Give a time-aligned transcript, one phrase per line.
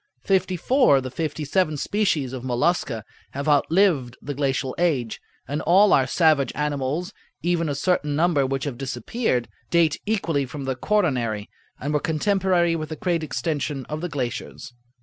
[0.23, 3.03] Fifty four of the fifty seven species of Mollusca
[3.33, 8.79] have outlived the glacial age, and all our savage animals—even a certain number which have
[8.79, 14.73] disappeared—date equally from the quaternary, and were contemporary with the great extension of the glaciers.